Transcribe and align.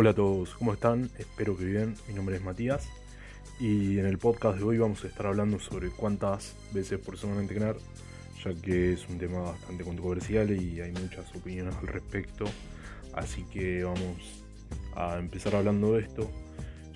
Hola 0.00 0.10
a 0.10 0.14
todos, 0.14 0.54
¿cómo 0.54 0.74
están? 0.74 1.10
Espero 1.18 1.56
que 1.56 1.64
bien. 1.64 1.96
Mi 2.06 2.14
nombre 2.14 2.36
es 2.36 2.42
Matías 2.44 2.88
y 3.58 3.98
en 3.98 4.06
el 4.06 4.16
podcast 4.16 4.58
de 4.58 4.62
hoy 4.62 4.78
vamos 4.78 5.02
a 5.02 5.08
estar 5.08 5.26
hablando 5.26 5.58
sobre 5.58 5.90
cuántas 5.90 6.54
veces 6.72 7.00
por 7.00 7.18
semana 7.18 7.40
entrenar, 7.40 7.74
ya 8.44 8.54
que 8.54 8.92
es 8.92 9.08
un 9.08 9.18
tema 9.18 9.40
bastante 9.40 9.82
controversial 9.82 10.52
y 10.52 10.80
hay 10.80 10.92
muchas 10.92 11.34
opiniones 11.34 11.74
al 11.74 11.88
respecto. 11.88 12.44
Así 13.12 13.42
que 13.52 13.82
vamos 13.82 14.44
a 14.94 15.18
empezar 15.18 15.56
hablando 15.56 15.94
de 15.94 16.02
esto. 16.02 16.30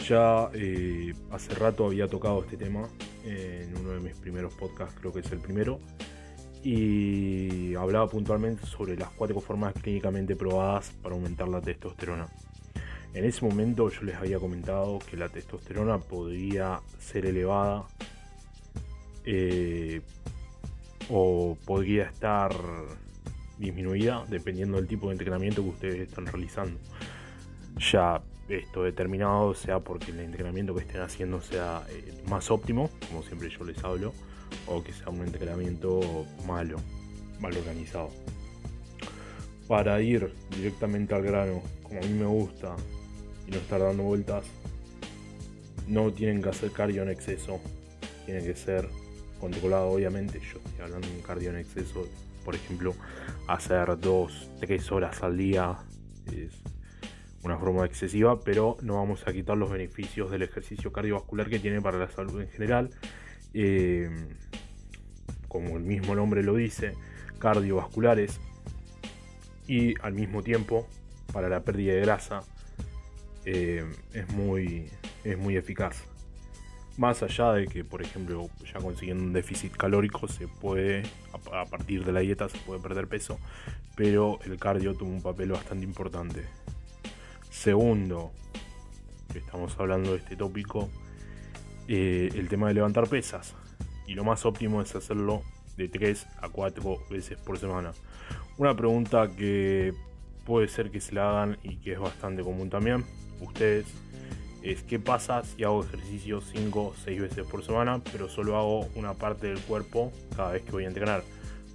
Ya 0.08 0.48
eh, 0.54 1.12
hace 1.32 1.56
rato 1.56 1.86
había 1.86 2.06
tocado 2.06 2.44
este 2.44 2.56
tema 2.56 2.88
en 3.24 3.76
uno 3.78 3.94
de 3.94 3.98
mis 3.98 4.14
primeros 4.14 4.54
podcasts, 4.54 4.94
creo 5.00 5.12
que 5.12 5.18
es 5.18 5.32
el 5.32 5.40
primero, 5.40 5.80
y 6.62 7.74
hablaba 7.74 8.08
puntualmente 8.08 8.64
sobre 8.64 8.96
las 8.96 9.10
cuatro 9.10 9.40
formas 9.40 9.74
clínicamente 9.74 10.36
probadas 10.36 10.92
para 11.02 11.16
aumentar 11.16 11.48
la 11.48 11.60
testosterona. 11.60 12.28
En 13.14 13.24
ese 13.26 13.44
momento 13.44 13.90
yo 13.90 14.02
les 14.02 14.16
había 14.16 14.38
comentado 14.38 14.98
que 14.98 15.16
la 15.16 15.28
testosterona 15.28 15.98
podría 15.98 16.80
ser 16.98 17.26
elevada 17.26 17.84
eh, 19.24 20.00
o 21.10 21.56
podría 21.66 22.04
estar 22.04 22.52
disminuida 23.58 24.24
dependiendo 24.28 24.78
del 24.78 24.86
tipo 24.86 25.08
de 25.08 25.12
entrenamiento 25.12 25.62
que 25.62 25.68
ustedes 25.68 26.08
están 26.08 26.26
realizando. 26.26 26.78
Ya 27.78 28.22
esto 28.48 28.82
determinado 28.82 29.54
sea 29.54 29.80
porque 29.80 30.10
el 30.10 30.20
entrenamiento 30.20 30.74
que 30.74 30.80
estén 30.80 31.02
haciendo 31.02 31.40
sea 31.40 31.82
eh, 31.90 32.22
más 32.28 32.50
óptimo, 32.50 32.90
como 33.08 33.22
siempre 33.22 33.50
yo 33.50 33.64
les 33.64 33.82
hablo, 33.84 34.12
o 34.66 34.82
que 34.82 34.92
sea 34.92 35.10
un 35.10 35.22
entrenamiento 35.22 36.26
malo, 36.46 36.78
mal 37.40 37.56
organizado. 37.56 38.10
Para 39.68 40.00
ir 40.00 40.32
directamente 40.56 41.14
al 41.14 41.22
grano, 41.22 41.62
como 41.82 42.00
a 42.00 42.02
mí 42.02 42.12
me 42.12 42.26
gusta, 42.26 42.76
y 43.46 43.50
no 43.50 43.58
estar 43.58 43.80
dando 43.80 44.02
vueltas, 44.02 44.44
no 45.86 46.12
tienen 46.12 46.42
que 46.42 46.48
hacer 46.48 46.70
cardio 46.70 47.02
en 47.02 47.10
exceso, 47.10 47.60
tiene 48.24 48.42
que 48.42 48.54
ser 48.54 48.88
controlado 49.40 49.88
obviamente, 49.88 50.40
yo 50.40 50.60
estoy 50.64 50.84
hablando 50.84 51.08
de 51.08 51.16
un 51.16 51.22
cardio 51.22 51.50
en 51.50 51.56
exceso, 51.56 52.06
por 52.44 52.54
ejemplo, 52.54 52.94
hacer 53.48 53.98
2, 53.98 54.50
3 54.60 54.92
horas 54.92 55.22
al 55.22 55.36
día 55.36 55.78
es 56.26 56.52
una 57.42 57.58
forma 57.58 57.84
excesiva, 57.84 58.40
pero 58.40 58.76
no 58.82 58.94
vamos 58.94 59.26
a 59.26 59.32
quitar 59.32 59.56
los 59.56 59.70
beneficios 59.70 60.30
del 60.30 60.42
ejercicio 60.42 60.92
cardiovascular 60.92 61.48
que 61.48 61.58
tiene 61.58 61.80
para 61.80 61.98
la 61.98 62.08
salud 62.08 62.40
en 62.40 62.48
general. 62.48 62.90
Eh, 63.52 64.08
como 65.48 65.76
el 65.76 65.82
mismo 65.82 66.14
nombre 66.14 66.42
lo 66.42 66.54
dice, 66.54 66.94
cardiovasculares. 67.38 68.40
Y 69.66 69.94
al 70.02 70.12
mismo 70.12 70.42
tiempo 70.42 70.86
para 71.32 71.48
la 71.48 71.62
pérdida 71.62 71.94
de 71.94 72.00
grasa 72.00 72.42
eh, 73.44 73.84
es, 74.12 74.28
muy, 74.30 74.88
es 75.24 75.38
muy 75.38 75.56
eficaz. 75.56 76.04
Más 76.98 77.22
allá 77.22 77.52
de 77.52 77.66
que, 77.66 77.84
por 77.84 78.02
ejemplo, 78.02 78.50
ya 78.72 78.80
consiguiendo 78.80 79.24
un 79.24 79.32
déficit 79.32 79.76
calórico 79.76 80.28
se 80.28 80.46
puede, 80.46 81.02
a 81.52 81.64
partir 81.64 82.04
de 82.04 82.12
la 82.12 82.20
dieta 82.20 82.48
se 82.48 82.58
puede 82.58 82.80
perder 82.80 83.08
peso, 83.08 83.38
pero 83.96 84.38
el 84.44 84.58
cardio 84.58 84.94
tuvo 84.94 85.10
un 85.10 85.22
papel 85.22 85.52
bastante 85.52 85.84
importante. 85.84 86.44
Segundo, 87.50 88.32
estamos 89.34 89.74
hablando 89.78 90.12
de 90.12 90.18
este 90.18 90.36
tópico, 90.36 90.90
eh, 91.88 92.30
el 92.34 92.48
tema 92.48 92.68
de 92.68 92.74
levantar 92.74 93.08
pesas. 93.08 93.54
Y 94.06 94.14
lo 94.14 94.24
más 94.24 94.44
óptimo 94.44 94.82
es 94.82 94.94
hacerlo 94.94 95.42
de 95.76 95.88
3 95.88 96.26
a 96.42 96.48
4 96.48 96.98
veces 97.10 97.38
por 97.38 97.58
semana. 97.58 97.92
Una 98.58 98.76
pregunta 98.76 99.28
que 99.34 99.94
puede 100.44 100.68
ser 100.68 100.90
que 100.90 101.00
se 101.00 101.14
la 101.14 101.30
hagan 101.30 101.58
y 101.62 101.76
que 101.76 101.92
es 101.92 101.98
bastante 101.98 102.42
común 102.42 102.70
también 102.70 103.04
ustedes 103.42 103.86
es 104.62 104.82
qué 104.82 104.98
pasa 104.98 105.42
si 105.42 105.64
hago 105.64 105.82
ejercicio 105.82 106.40
5 106.40 106.80
o 106.80 106.94
6 106.94 107.20
veces 107.20 107.46
por 107.46 107.64
semana, 107.64 108.00
pero 108.12 108.28
solo 108.28 108.56
hago 108.56 108.86
una 108.94 109.14
parte 109.14 109.48
del 109.48 109.60
cuerpo 109.60 110.12
cada 110.36 110.52
vez 110.52 110.62
que 110.62 110.70
voy 110.70 110.84
a 110.84 110.88
entrenar. 110.88 111.24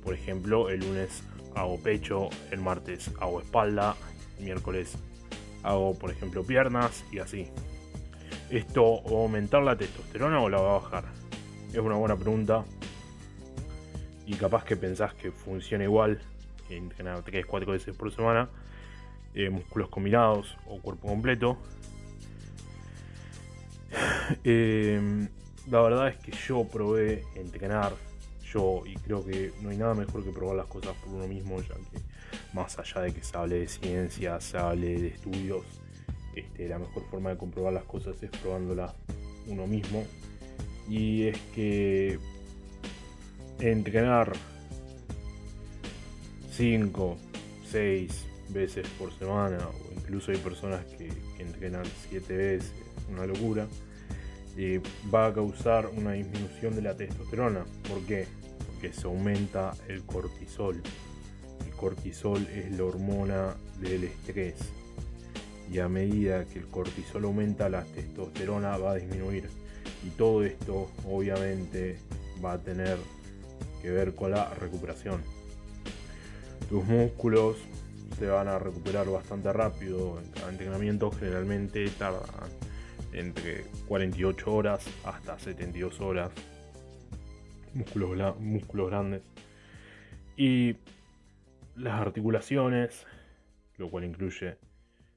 Por 0.04 0.14
ejemplo, 0.14 0.70
el 0.70 0.80
lunes 0.80 1.22
hago 1.54 1.78
pecho, 1.82 2.30
el 2.50 2.62
martes 2.62 3.12
hago 3.20 3.42
espalda, 3.42 3.98
el 4.38 4.46
miércoles 4.46 4.98
hago, 5.64 6.00
por 6.00 6.12
ejemplo, 6.12 6.46
piernas 6.46 7.04
y 7.12 7.20
así. 7.20 7.48
¿Esto 8.50 9.04
va 9.04 9.18
a 9.18 9.24
aumentar 9.24 9.64
la 9.64 9.76
testosterona 9.76 10.40
o 10.40 10.48
la 10.48 10.62
va 10.62 10.78
a 10.78 10.80
bajar? 10.80 11.06
Es 11.74 11.80
una 11.80 11.96
buena 11.96 12.16
pregunta. 12.16 12.64
Y 14.26 14.36
capaz 14.36 14.64
que 14.64 14.78
pensás 14.78 15.14
que 15.14 15.32
funciona 15.32 15.84
igual 15.84 16.22
entrenar 16.70 17.24
3-4 17.24 17.66
veces 17.66 17.96
por 17.96 18.12
semana 18.14 18.50
eh, 19.34 19.50
músculos 19.52 19.90
combinados 19.90 20.58
o 20.66 20.82
cuerpo 20.82 21.08
completo. 21.08 21.58
Eh, 24.44 25.30
la 25.70 25.82
verdad 25.82 26.10
es 26.10 26.18
que 26.18 26.32
yo 26.32 26.66
probé 26.66 27.24
entrenar, 27.36 27.94
yo, 28.52 28.84
y 28.86 28.96
creo 28.96 29.26
que 29.26 29.54
no 29.62 29.70
hay 29.70 29.78
nada 29.78 29.94
mejor 29.94 30.24
que 30.24 30.32
probar 30.32 30.58
las 30.58 30.66
cosas 30.66 30.94
por 30.96 31.14
uno 31.14 31.28
mismo, 31.28 31.62
ya 31.62 31.76
que 31.76 32.02
más 32.54 32.78
allá 32.78 33.02
de 33.02 33.14
que 33.14 33.24
se 33.24 33.38
hable 33.38 33.60
de 33.60 33.68
ciencia, 33.68 34.40
se 34.42 34.58
hable 34.58 35.00
de 35.00 35.08
estudios, 35.08 35.66
este, 36.36 36.68
la 36.68 36.80
mejor 36.80 37.04
forma 37.10 37.30
de 37.30 37.38
comprobar 37.38 37.74
las 37.74 37.84
cosas 37.86 38.22
es 38.22 38.30
probándolas 38.30 38.94
uno 39.48 39.68
mismo. 39.68 40.06
Y 40.90 41.28
es 41.28 41.40
que 41.56 42.20
entrenar 43.60 44.34
5, 46.58 47.18
6, 47.70 48.26
veces 48.50 48.88
por 48.98 49.14
semana, 49.14 49.60
o 49.60 49.94
incluso 49.94 50.32
hay 50.32 50.38
personas 50.38 50.84
que, 50.86 51.10
entrenan 51.38 51.84
7 52.10 52.36
veces, 52.36 52.72
una 53.12 53.28
locura, 53.28 53.68
va 55.14 55.28
a 55.28 55.34
causar 55.36 55.88
una 55.96 56.14
disminución 56.14 56.76
de 56.76 56.82
la 56.82 56.96
testosterona. 56.98 57.64
¿Por 57.88 58.02
qué? 58.08 58.26
Porque 58.66 58.92
se 58.92 59.06
aumenta 59.06 59.76
el 59.88 60.02
cortisol. 60.02 60.82
El 61.64 61.74
cortisol 61.74 62.48
es 62.48 62.72
la 62.72 62.86
hormona 62.86 63.56
del 63.80 64.06
estrés. 64.06 64.56
Y 65.72 65.78
a 65.78 65.88
medida 65.88 66.46
que 66.46 66.58
el 66.58 66.66
cortisol 66.66 67.26
aumenta, 67.26 67.70
la 67.70 67.84
testosterona 67.84 68.78
va 68.78 68.94
a 68.94 68.96
disminuir. 68.96 69.48
Y 70.04 70.10
todo 70.10 70.44
esto 70.44 70.90
obviamente 71.06 72.00
va 72.44 72.54
a 72.54 72.58
tener 72.60 72.98
que 73.84 73.92
ver 73.92 74.16
con 74.16 74.32
la 74.32 74.52
recuperación. 74.56 75.22
Tus 76.70 76.84
músculos 76.86 77.58
se 78.20 78.28
van 78.28 78.50
a 78.50 78.60
recuperar 78.60 79.10
bastante 79.10 79.54
rápido. 79.54 80.22
Cada 80.34 80.50
entrenamiento 80.50 81.12
generalmente 81.12 81.90
tarda 81.92 82.26
entre 83.14 83.64
48 83.88 84.54
horas 84.54 84.86
hasta 85.06 85.40
72 85.40 86.02
horas. 86.02 86.32
Músculos, 87.74 88.38
músculos 88.42 88.90
grandes. 88.90 89.22
Y 90.36 90.76
las 91.78 92.02
articulaciones, 92.02 93.06
lo 93.78 93.90
cual 93.90 94.04
incluye 94.04 94.58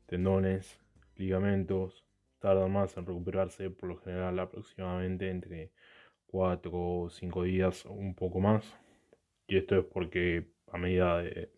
tendones, 0.07 0.79
ligamentos, 1.17 2.05
tardan 2.39 2.73
más 2.73 2.97
en 2.97 3.07
recuperarse, 3.07 3.71
por 3.71 3.89
lo 3.89 3.97
general 3.97 4.39
aproximadamente 4.39 5.31
entre 5.31 5.73
4 6.29 6.71
o 6.73 7.11
5 7.11 7.43
días 7.43 7.85
un 7.87 8.15
poco 8.15 8.39
más. 8.39 8.65
Y 9.51 9.57
esto 9.57 9.77
es 9.81 9.85
porque 9.85 10.47
a 10.71 10.79
medida 10.79 11.19
de, 11.19 11.51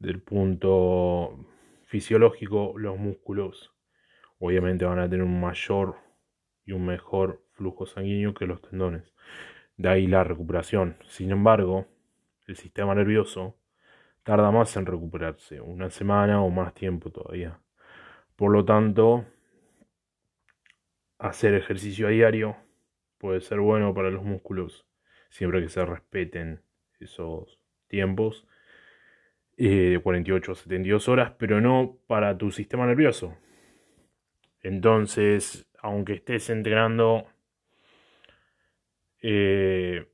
del 0.00 0.20
punto 0.20 1.38
fisiológico, 1.84 2.74
los 2.76 2.98
músculos 2.98 3.72
obviamente 4.40 4.84
van 4.84 4.98
a 4.98 5.08
tener 5.08 5.24
un 5.24 5.40
mayor 5.40 5.98
y 6.64 6.72
un 6.72 6.84
mejor 6.84 7.44
flujo 7.52 7.86
sanguíneo 7.86 8.34
que 8.34 8.46
los 8.46 8.60
tendones. 8.60 9.14
De 9.76 9.88
ahí 9.88 10.08
la 10.08 10.24
recuperación. 10.24 10.96
Sin 11.06 11.30
embargo, 11.30 11.86
el 12.48 12.56
sistema 12.56 12.92
nervioso 12.92 13.56
tarda 14.24 14.50
más 14.50 14.76
en 14.76 14.86
recuperarse, 14.86 15.60
una 15.60 15.90
semana 15.90 16.42
o 16.42 16.50
más 16.50 16.74
tiempo 16.74 17.12
todavía. 17.12 17.60
Por 18.34 18.50
lo 18.50 18.64
tanto, 18.64 19.24
hacer 21.18 21.54
ejercicio 21.54 22.08
a 22.08 22.10
diario 22.10 22.56
puede 23.18 23.40
ser 23.42 23.60
bueno 23.60 23.94
para 23.94 24.10
los 24.10 24.24
músculos, 24.24 24.88
siempre 25.30 25.62
que 25.62 25.68
se 25.68 25.86
respeten 25.86 26.65
esos 27.00 27.58
tiempos 27.88 28.46
de 29.56 30.00
48 30.02 30.52
a 30.52 30.54
72 30.54 31.08
horas, 31.08 31.32
pero 31.38 31.60
no 31.60 31.98
para 32.06 32.36
tu 32.36 32.50
sistema 32.50 32.86
nervioso. 32.86 33.36
Entonces, 34.62 35.66
aunque 35.80 36.14
estés 36.14 36.50
entrenando, 36.50 37.26
eh, 39.22 40.06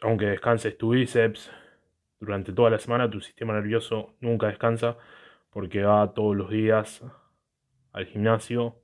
aunque 0.00 0.26
descanses 0.26 0.78
tu 0.78 0.90
bíceps 0.90 1.50
durante 2.20 2.52
toda 2.52 2.70
la 2.70 2.78
semana, 2.78 3.10
tu 3.10 3.20
sistema 3.20 3.54
nervioso 3.54 4.14
nunca 4.20 4.46
descansa 4.46 4.96
porque 5.50 5.82
va 5.82 6.14
todos 6.14 6.36
los 6.36 6.50
días 6.50 7.04
al 7.92 8.06
gimnasio 8.06 8.80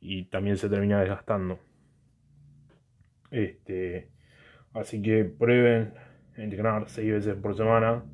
y 0.00 0.26
también 0.26 0.56
se 0.56 0.68
termina 0.68 1.00
desgastando. 1.00 1.58
Este, 3.30 4.10
así 4.72 5.02
que 5.02 5.24
prueben 5.24 5.94
entrenar 6.36 6.88
6 6.88 7.12
veces 7.12 7.34
por 7.36 7.56
semana 7.56 8.04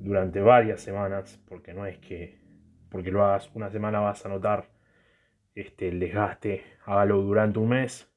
durante 0.00 0.40
varias 0.40 0.80
semanas, 0.80 1.42
porque 1.48 1.74
no 1.74 1.86
es 1.86 1.98
que 1.98 2.40
porque 2.90 3.10
lo 3.10 3.24
hagas 3.24 3.50
una 3.54 3.70
semana 3.70 4.00
vas 4.00 4.26
a 4.26 4.28
notar 4.28 4.68
este, 5.54 5.88
el 5.88 6.00
desgaste. 6.00 6.64
Hágalo 6.84 7.22
durante 7.22 7.58
un 7.58 7.68
mes. 7.68 8.12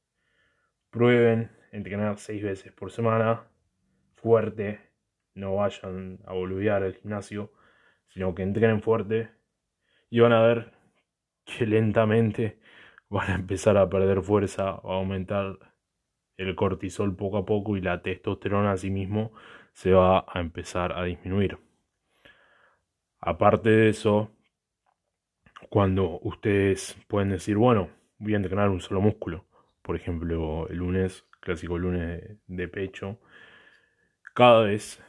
Prueben 0.90 1.52
entrenar 1.72 2.18
seis 2.18 2.44
veces 2.44 2.72
por 2.74 2.92
semana. 2.92 3.44
Fuerte. 4.16 4.80
No 5.36 5.56
vayan 5.56 6.20
a 6.26 6.34
boludear 6.34 6.84
al 6.84 6.96
gimnasio. 6.96 7.52
Sino 8.08 8.34
que 8.36 8.44
entrenen 8.44 8.82
fuerte. 8.82 9.30
Y 10.10 10.20
van 10.20 10.34
a 10.34 10.42
ver 10.42 10.72
que 11.46 11.66
lentamente 11.66 12.60
van 13.10 13.32
a 13.32 13.36
empezar 13.36 13.78
a 13.78 13.90
perder 13.90 14.22
fuerza. 14.22 14.70
a 14.70 14.80
aumentar 14.84 15.58
el 16.38 16.56
cortisol 16.56 17.16
poco 17.16 17.38
a 17.38 17.46
poco. 17.46 17.78
Y 17.78 17.82
la 17.82 18.02
testosterona 18.02 18.76
mismo 18.84 19.34
se 19.74 19.92
va 19.92 20.26
a 20.28 20.40
empezar 20.40 20.94
a 20.94 21.04
disminuir. 21.04 21.58
Aparte 23.20 23.70
de 23.70 23.90
eso, 23.90 24.32
cuando 25.70 26.20
ustedes 26.22 26.98
pueden 27.08 27.30
decir, 27.30 27.58
bueno, 27.58 27.90
voy 28.18 28.34
a 28.34 28.38
entrenar 28.38 28.70
un 28.70 28.82
solo 28.82 29.02
músculo, 29.02 29.46
por 29.82 29.96
ejemplo, 29.96 30.68
el 30.70 30.78
lunes, 30.78 31.26
clásico 31.40 31.78
lunes 31.78 32.38
de 32.48 32.68
pecho, 32.68 33.20
cada 34.34 34.64
vez 34.64 35.02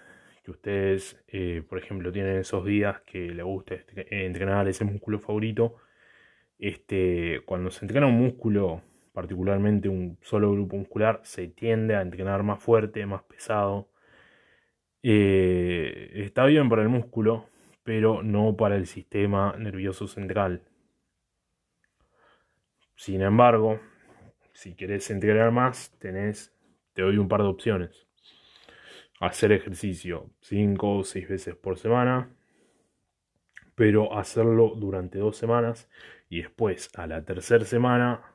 que 0.44 0.50
ustedes, 0.50 1.22
eh, 1.28 1.62
por 1.68 1.78
ejemplo, 1.78 2.12
tienen 2.12 2.36
esos 2.38 2.64
días 2.64 3.00
que 3.02 3.30
les 3.30 3.44
gusta 3.44 3.76
entrenar 4.10 4.68
ese 4.68 4.84
músculo 4.84 5.18
favorito, 5.18 5.76
este, 6.58 7.42
cuando 7.46 7.70
se 7.70 7.84
entrena 7.84 8.06
un 8.06 8.18
músculo, 8.18 8.82
particularmente 9.14 9.88
un 9.88 10.18
solo 10.22 10.50
grupo 10.52 10.76
muscular, 10.76 11.20
se 11.22 11.46
tiende 11.46 11.94
a 11.94 12.02
entrenar 12.02 12.42
más 12.42 12.60
fuerte, 12.60 13.06
más 13.06 13.22
pesado. 13.22 13.88
Eh, 15.04 16.10
está 16.16 16.44
bien 16.46 16.68
para 16.68 16.82
el 16.82 16.88
músculo, 16.88 17.48
pero 17.84 18.24
no 18.24 18.56
para 18.56 18.74
el 18.74 18.86
sistema 18.88 19.54
nervioso 19.56 20.08
central. 20.08 20.62
Sin 22.96 23.22
embargo, 23.22 23.80
si 24.52 24.74
querés 24.74 25.08
entrenar 25.10 25.52
más, 25.52 25.96
tenés, 26.00 26.52
te 26.92 27.02
doy 27.02 27.16
un 27.18 27.28
par 27.28 27.42
de 27.42 27.48
opciones. 27.48 28.08
Hacer 29.20 29.52
ejercicio 29.52 30.28
5 30.40 30.96
o 30.98 31.04
6 31.04 31.28
veces 31.28 31.54
por 31.54 31.78
semana, 31.78 32.34
pero 33.76 34.18
hacerlo 34.18 34.74
durante 34.76 35.18
dos 35.20 35.36
semanas 35.36 35.88
y 36.28 36.42
después 36.42 36.90
a 36.96 37.06
la 37.06 37.24
tercera 37.24 37.64
semana 37.64 38.33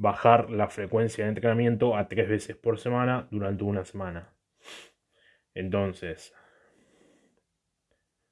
bajar 0.00 0.48
la 0.48 0.68
frecuencia 0.68 1.24
de 1.24 1.28
entrenamiento 1.28 1.94
a 1.94 2.08
tres 2.08 2.26
veces 2.26 2.56
por 2.56 2.78
semana 2.78 3.28
durante 3.30 3.64
una 3.64 3.84
semana. 3.84 4.32
Entonces, 5.52 6.32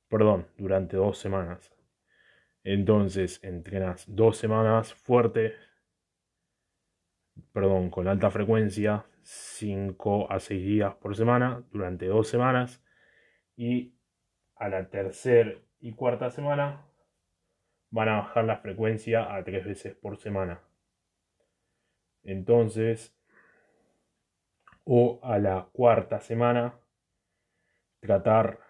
perdón, 0.08 0.46
durante 0.56 0.96
dos 0.96 1.18
semanas. 1.18 1.70
Entonces 2.64 3.44
entrenas 3.44 4.06
dos 4.08 4.38
semanas 4.38 4.94
fuerte, 4.94 5.56
perdón, 7.52 7.90
con 7.90 8.08
alta 8.08 8.30
frecuencia, 8.30 9.04
5 9.22 10.32
a 10.32 10.40
6 10.40 10.64
días 10.64 10.94
por 10.94 11.14
semana 11.16 11.64
durante 11.70 12.06
dos 12.06 12.28
semanas 12.28 12.82
y 13.56 13.94
a 14.56 14.70
la 14.70 14.88
tercera 14.88 15.52
y 15.80 15.92
cuarta 15.92 16.30
semana 16.30 16.86
van 17.90 18.08
a 18.08 18.16
bajar 18.20 18.44
la 18.46 18.56
frecuencia 18.56 19.34
a 19.34 19.44
tres 19.44 19.66
veces 19.66 19.94
por 19.94 20.16
semana. 20.16 20.62
Entonces, 22.28 23.16
o 24.84 25.18
a 25.22 25.38
la 25.38 25.70
cuarta 25.72 26.20
semana, 26.20 26.78
tratar 28.00 28.60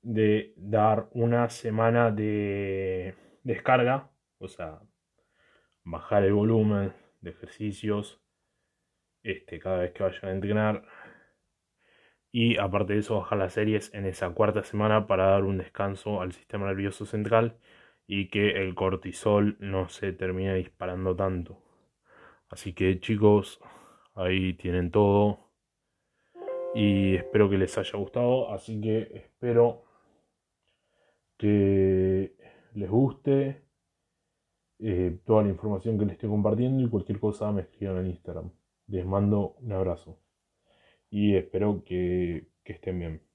de 0.00 0.54
dar 0.56 1.08
una 1.12 1.50
semana 1.50 2.10
de 2.10 3.14
descarga, 3.44 4.10
o 4.38 4.48
sea, 4.48 4.80
bajar 5.84 6.24
el 6.24 6.32
volumen 6.32 6.94
de 7.20 7.30
ejercicios 7.30 8.22
este, 9.22 9.58
cada 9.58 9.80
vez 9.80 9.92
que 9.92 10.02
vayan 10.02 10.24
a 10.24 10.32
entrenar. 10.32 10.86
Y 12.30 12.56
aparte 12.58 12.94
de 12.94 13.00
eso, 13.00 13.18
bajar 13.18 13.36
las 13.36 13.52
series 13.52 13.92
en 13.92 14.06
esa 14.06 14.30
cuarta 14.30 14.62
semana 14.62 15.06
para 15.06 15.26
dar 15.26 15.44
un 15.44 15.58
descanso 15.58 16.22
al 16.22 16.32
sistema 16.32 16.68
nervioso 16.68 17.04
central 17.04 17.58
y 18.06 18.28
que 18.28 18.62
el 18.62 18.74
cortisol 18.74 19.58
no 19.60 19.90
se 19.90 20.14
termine 20.14 20.54
disparando 20.54 21.14
tanto. 21.14 21.71
Así 22.52 22.74
que 22.74 23.00
chicos, 23.00 23.58
ahí 24.14 24.52
tienen 24.52 24.90
todo. 24.90 25.38
Y 26.74 27.16
espero 27.16 27.48
que 27.48 27.56
les 27.56 27.78
haya 27.78 27.98
gustado. 27.98 28.52
Así 28.52 28.78
que 28.78 29.10
espero 29.14 29.84
que 31.38 32.36
les 32.74 32.90
guste 32.90 33.62
eh, 34.80 35.18
toda 35.24 35.44
la 35.44 35.48
información 35.48 35.98
que 35.98 36.04
les 36.04 36.14
estoy 36.14 36.28
compartiendo 36.28 36.82
y 36.84 36.90
cualquier 36.90 37.18
cosa 37.20 37.50
me 37.52 37.62
escriban 37.62 37.98
en 38.04 38.08
Instagram. 38.08 38.50
Les 38.86 39.06
mando 39.06 39.54
un 39.60 39.72
abrazo 39.72 40.20
y 41.08 41.36
espero 41.36 41.82
que, 41.86 42.48
que 42.64 42.74
estén 42.74 42.98
bien. 42.98 43.31